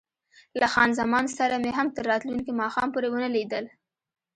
له 0.59 0.67
خان 0.73 0.89
زمان 0.99 1.25
سره 1.37 1.55
مې 1.63 1.71
هم 1.77 1.87
تر 1.95 2.03
راتلونکي 2.11 2.51
ماښام 2.61 2.87
پورې 2.93 3.07
ونه 3.11 3.29
لیدل. 3.35 3.65